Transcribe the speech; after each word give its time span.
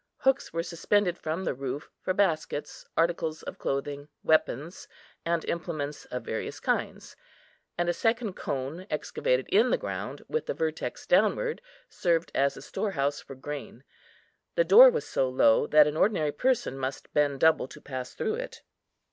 Hooks 0.21 0.51
were 0.51 0.63
suspended 0.63 1.15
from 1.15 1.43
the 1.43 1.53
roof 1.53 1.87
for 2.01 2.11
baskets, 2.11 2.87
articles 2.97 3.43
of 3.43 3.59
clothing, 3.59 4.07
weapons, 4.23 4.87
and 5.27 5.45
implements 5.45 6.05
of 6.05 6.25
various 6.25 6.59
kinds; 6.59 7.15
and 7.77 7.87
a 7.87 7.93
second 7.93 8.33
cone, 8.35 8.87
excavated 8.89 9.47
in 9.49 9.69
the 9.69 9.77
ground 9.77 10.25
with 10.27 10.47
the 10.47 10.55
vertex 10.55 11.05
downward, 11.05 11.61
served 11.87 12.31
as 12.33 12.57
a 12.57 12.63
storehouse 12.63 13.21
for 13.21 13.35
grain. 13.35 13.83
The 14.55 14.63
door 14.63 14.89
was 14.89 15.05
so 15.07 15.29
low, 15.29 15.67
that 15.67 15.85
an 15.85 15.95
ordinary 15.95 16.31
person 16.31 16.79
must 16.79 17.13
bend 17.13 17.39
double 17.39 17.67
to 17.67 17.79
pass 17.79 18.15
through 18.15 18.37
it. 18.37 18.63